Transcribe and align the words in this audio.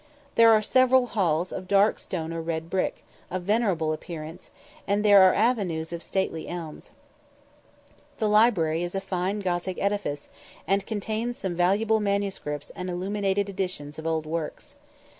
There 0.33 0.51
are 0.51 0.63
several 0.63 1.05
halls 1.05 1.51
of 1.51 1.67
dark 1.67 1.99
stone 1.99 2.33
or 2.33 2.41
red 2.41 2.71
brick, 2.71 3.05
of 3.29 3.43
venerable 3.43 3.93
appearance, 3.93 4.49
and 4.87 5.05
there 5.05 5.21
are 5.21 5.35
avenues 5.35 5.93
of 5.93 6.01
stately 6.01 6.47
elms. 6.47 6.89
The 8.17 8.27
library 8.27 8.81
is 8.81 8.95
a 8.95 8.99
fine 8.99 9.41
Gothic 9.41 9.77
edifice, 9.79 10.27
and 10.65 10.87
contains 10.87 11.37
some 11.37 11.55
valuable 11.55 11.99
manuscripts 11.99 12.71
and 12.71 12.89
illuminated 12.89 13.47
editions 13.47 13.99
of 13.99 14.07
old 14.07 14.25
works. 14.25 14.75